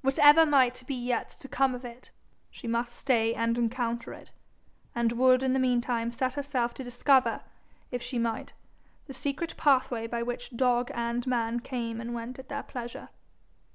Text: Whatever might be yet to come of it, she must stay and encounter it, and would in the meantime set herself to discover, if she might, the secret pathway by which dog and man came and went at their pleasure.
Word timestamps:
Whatever 0.00 0.46
might 0.46 0.82
be 0.86 0.94
yet 0.94 1.28
to 1.28 1.46
come 1.46 1.74
of 1.74 1.84
it, 1.84 2.10
she 2.50 2.66
must 2.66 2.94
stay 2.96 3.34
and 3.34 3.58
encounter 3.58 4.14
it, 4.14 4.30
and 4.94 5.12
would 5.12 5.42
in 5.42 5.52
the 5.52 5.58
meantime 5.58 6.10
set 6.10 6.32
herself 6.32 6.72
to 6.72 6.82
discover, 6.82 7.42
if 7.90 8.00
she 8.00 8.18
might, 8.18 8.54
the 9.08 9.12
secret 9.12 9.54
pathway 9.58 10.06
by 10.06 10.22
which 10.22 10.56
dog 10.56 10.90
and 10.94 11.26
man 11.26 11.60
came 11.60 12.00
and 12.00 12.14
went 12.14 12.38
at 12.38 12.48
their 12.48 12.62
pleasure. 12.62 13.10